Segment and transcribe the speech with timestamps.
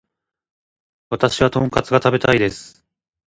[1.11, 2.83] 私はトンカツが食べたいです